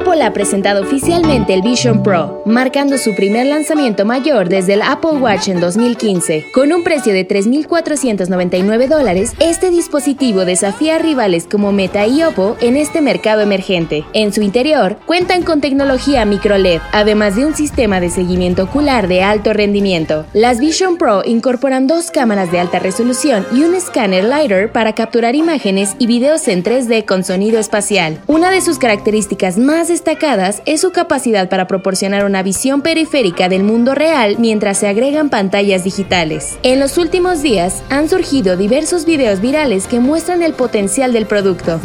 Apple 0.00 0.22
ha 0.22 0.32
presentado 0.32 0.82
oficialmente 0.82 1.52
el 1.52 1.62
Vision 1.62 2.04
Pro, 2.04 2.40
marcando 2.46 2.98
su 2.98 3.16
primer 3.16 3.46
lanzamiento 3.46 4.04
mayor 4.04 4.48
desde 4.48 4.74
el 4.74 4.82
Apple 4.82 5.18
Watch 5.18 5.48
en 5.48 5.60
2015. 5.60 6.52
Con 6.52 6.72
un 6.72 6.84
precio 6.84 7.12
de 7.12 7.26
3.499 7.26 8.86
dólares, 8.86 9.32
este 9.40 9.70
dispositivo 9.70 10.44
desafía 10.44 10.94
a 10.94 10.98
rivales 11.00 11.48
como 11.50 11.72
Meta 11.72 12.06
y 12.06 12.22
Oppo 12.22 12.56
en 12.60 12.76
este 12.76 13.00
mercado 13.00 13.40
emergente. 13.40 14.04
En 14.12 14.32
su 14.32 14.40
interior, 14.40 14.98
cuentan 15.04 15.42
con 15.42 15.60
tecnología 15.60 16.24
microLED, 16.24 16.80
además 16.92 17.34
de 17.34 17.46
un 17.46 17.56
sistema 17.56 17.98
de 17.98 18.10
seguimiento 18.10 18.62
ocular 18.62 19.08
de 19.08 19.24
alto 19.24 19.52
rendimiento. 19.52 20.26
Las 20.32 20.60
Vision 20.60 20.96
Pro 20.96 21.22
incorporan 21.24 21.88
dos 21.88 22.12
cámaras 22.12 22.52
de 22.52 22.60
alta 22.60 22.78
resolución 22.78 23.44
y 23.52 23.64
un 23.64 23.74
escáner 23.74 24.22
LiDAR 24.22 24.70
para 24.70 24.94
capturar 24.94 25.34
imágenes 25.34 25.96
y 25.98 26.06
videos 26.06 26.46
en 26.46 26.62
3D 26.62 27.04
con 27.04 27.24
sonido 27.24 27.58
espacial. 27.58 28.20
Una 28.28 28.52
de 28.52 28.60
sus 28.60 28.78
características 28.78 29.58
más 29.58 29.87
destacadas 29.88 30.62
es 30.66 30.80
su 30.80 30.92
capacidad 30.92 31.48
para 31.48 31.66
proporcionar 31.66 32.24
una 32.24 32.42
visión 32.42 32.82
periférica 32.82 33.48
del 33.48 33.64
mundo 33.64 33.94
real 33.94 34.36
mientras 34.38 34.78
se 34.78 34.88
agregan 34.88 35.30
pantallas 35.30 35.84
digitales. 35.84 36.58
En 36.62 36.80
los 36.80 36.98
últimos 36.98 37.42
días 37.42 37.82
han 37.90 38.08
surgido 38.08 38.56
diversos 38.56 39.04
videos 39.04 39.40
virales 39.40 39.86
que 39.86 40.00
muestran 40.00 40.42
el 40.42 40.52
potencial 40.52 41.12
del 41.12 41.26
producto. 41.26 41.80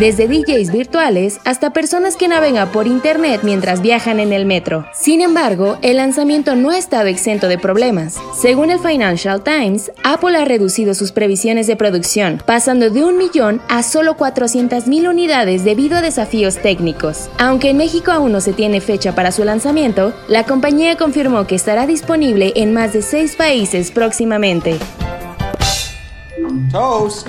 Desde 0.00 0.26
DJs 0.26 0.72
virtuales 0.72 1.40
hasta 1.44 1.74
personas 1.74 2.16
que 2.16 2.26
navegan 2.26 2.72
por 2.72 2.86
internet 2.86 3.42
mientras 3.44 3.82
viajan 3.82 4.18
en 4.18 4.32
el 4.32 4.46
metro. 4.46 4.86
Sin 4.94 5.20
embargo, 5.20 5.76
el 5.82 5.98
lanzamiento 5.98 6.56
no 6.56 6.70
ha 6.70 6.78
estado 6.78 7.04
exento 7.04 7.48
de 7.48 7.58
problemas. 7.58 8.16
Según 8.34 8.70
el 8.70 8.78
Financial 8.78 9.44
Times, 9.44 9.92
Apple 10.02 10.38
ha 10.38 10.46
reducido 10.46 10.94
sus 10.94 11.12
previsiones 11.12 11.66
de 11.66 11.76
producción, 11.76 12.42
pasando 12.46 12.88
de 12.88 13.04
un 13.04 13.18
millón 13.18 13.60
a 13.68 13.82
solo 13.82 14.16
400.000 14.16 15.06
unidades 15.06 15.64
debido 15.64 15.98
a 15.98 16.02
desafíos 16.02 16.56
técnicos. 16.56 17.28
Aunque 17.38 17.68
en 17.68 17.76
México 17.76 18.10
aún 18.10 18.32
no 18.32 18.40
se 18.40 18.54
tiene 18.54 18.80
fecha 18.80 19.14
para 19.14 19.32
su 19.32 19.44
lanzamiento, 19.44 20.14
la 20.28 20.44
compañía 20.44 20.96
confirmó 20.96 21.46
que 21.46 21.56
estará 21.56 21.86
disponible 21.86 22.54
en 22.56 22.72
más 22.72 22.94
de 22.94 23.02
seis 23.02 23.36
países 23.36 23.90
próximamente. 23.90 24.78
Toast. 26.72 27.28